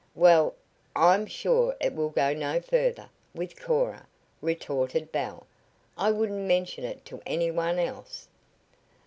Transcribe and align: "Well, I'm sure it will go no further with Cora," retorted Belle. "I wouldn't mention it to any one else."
"Well, 0.15 0.55
I'm 0.95 1.27
sure 1.27 1.77
it 1.79 1.93
will 1.93 2.09
go 2.09 2.33
no 2.33 2.59
further 2.59 3.07
with 3.35 3.61
Cora," 3.61 4.07
retorted 4.41 5.11
Belle. 5.11 5.45
"I 5.95 6.09
wouldn't 6.09 6.47
mention 6.47 6.83
it 6.83 7.05
to 7.05 7.21
any 7.27 7.51
one 7.51 7.77
else." 7.77 8.27